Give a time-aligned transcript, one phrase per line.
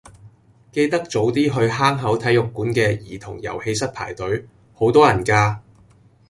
[0.71, 5.59] 記得早啲去坑口體育館嘅兒童遊戲室排隊，好多人㗎。